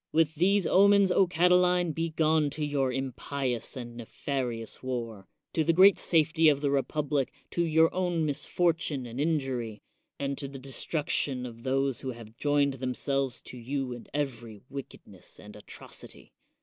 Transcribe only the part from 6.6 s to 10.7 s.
the republic, to your own misfortune and in jury, and to the